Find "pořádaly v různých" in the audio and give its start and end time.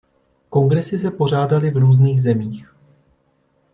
1.11-2.21